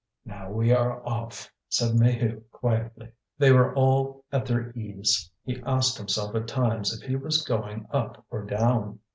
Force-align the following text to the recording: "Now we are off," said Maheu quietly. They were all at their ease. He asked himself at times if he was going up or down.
"Now 0.25 0.49
we 0.49 0.71
are 0.73 1.05
off," 1.05 1.47
said 1.69 1.91
Maheu 1.93 2.41
quietly. 2.49 3.09
They 3.37 3.51
were 3.51 3.71
all 3.75 4.25
at 4.31 4.47
their 4.47 4.71
ease. 4.71 5.29
He 5.43 5.61
asked 5.61 5.95
himself 5.99 6.33
at 6.33 6.47
times 6.47 6.91
if 6.91 7.07
he 7.07 7.15
was 7.15 7.43
going 7.45 7.85
up 7.91 8.25
or 8.31 8.43
down. 8.43 8.97